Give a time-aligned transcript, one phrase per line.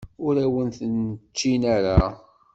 [0.25, 2.01] Ur awen-ten-ččin ara.